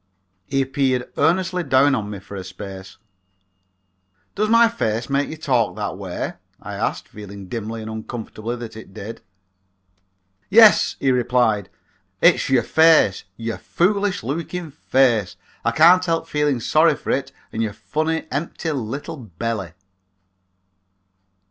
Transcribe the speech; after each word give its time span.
He 0.47 0.65
peered 0.65 1.13
earnestly 1.15 1.61
down 1.63 1.93
on 1.93 2.09
me 2.09 2.17
for 2.17 2.35
a 2.35 2.43
space. 2.43 2.97
"Does 4.33 4.49
my 4.49 4.67
face 4.67 5.11
make 5.11 5.29
you 5.29 5.37
talk 5.37 5.75
that 5.75 5.95
way?" 5.95 6.33
I 6.59 6.73
asked, 6.73 7.07
feeling 7.07 7.47
dimly 7.47 7.83
and 7.83 7.91
uncomfortably 7.91 8.55
that 8.55 8.75
it 8.75 8.95
did. 8.95 9.21
"Yes," 10.49 10.95
he 10.99 11.11
replied, 11.11 11.69
"it's 12.19 12.49
your 12.49 12.63
face, 12.63 13.25
your 13.37 13.59
foolish 13.59 14.23
looking 14.23 14.71
face. 14.71 15.35
I 15.63 15.69
can't 15.69 16.03
help 16.03 16.27
feeling 16.27 16.59
sorry 16.61 16.95
for 16.95 17.11
it 17.11 17.31
and 17.53 17.61
your 17.61 17.73
funny 17.73 18.25
empty 18.31 18.71
little 18.71 19.17
belly." 19.17 19.73